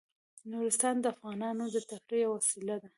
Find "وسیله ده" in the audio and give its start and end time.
2.37-2.87